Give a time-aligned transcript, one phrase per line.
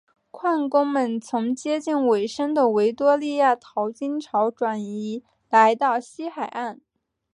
[0.31, 6.81] 矿工们从接近尾声的维多利亚淘金潮转移来到西海岸。